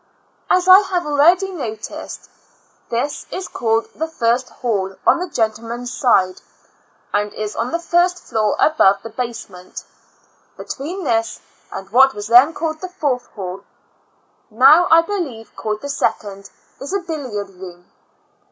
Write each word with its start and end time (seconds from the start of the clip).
As 0.49 0.67
I 0.67 0.79
have 0.79 1.05
already 1.05 1.51
noticed, 1.51 2.27
this 2.89 3.27
is 3.29 3.47
called 3.47 3.85
the 3.93 4.07
first 4.07 4.49
hall 4.49 4.95
on 5.05 5.19
the 5.19 5.29
gentlemen's 5.29 5.93
side, 5.95 6.41
and 7.13 7.31
is 7.35 7.55
on 7.55 7.69
the 7.71 7.77
first 7.77 8.17
floor 8.23 8.55
above 8.57 9.03
the 9.03 9.11
basement. 9.11 9.83
Between 10.57 11.03
this, 11.03 11.39
and 11.71 11.87
what 11.91 12.15
was 12.15 12.25
then 12.29 12.51
called 12.55 12.81
the 12.81 12.89
fourth 12.89 13.27
hall, 13.35 13.63
now 14.49 14.87
I 14.89 15.03
believe 15.03 15.55
called 15.55 15.81
the 15.81 15.89
second, 15.89 16.49
is 16.79 16.93
a 16.95 17.01
billiard 17.01 17.51
room. 17.51 17.85